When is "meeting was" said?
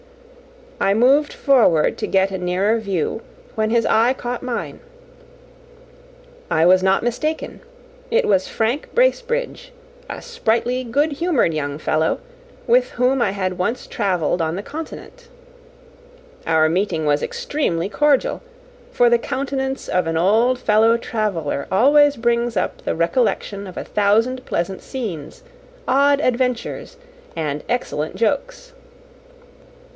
16.67-17.21